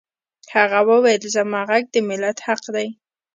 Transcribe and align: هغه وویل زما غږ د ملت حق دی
هغه 0.55 0.79
وویل 0.89 1.23
زما 1.35 1.61
غږ 1.69 1.83
د 1.93 1.95
ملت 2.07 2.37
حق 2.45 2.61
دی 2.75 2.87